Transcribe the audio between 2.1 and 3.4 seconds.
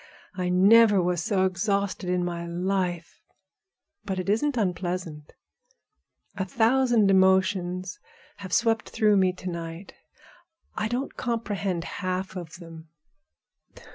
my life.